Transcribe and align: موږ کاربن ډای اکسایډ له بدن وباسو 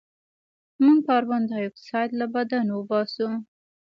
موږ 0.83 0.99
کاربن 1.07 1.41
ډای 1.49 1.63
اکسایډ 1.69 2.09
له 2.19 2.25
بدن 2.35 2.65
وباسو 2.71 3.27